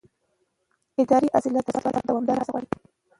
[1.01, 2.67] اداري اصلاحات د ثبات لپاره دوامداره هڅه غواړي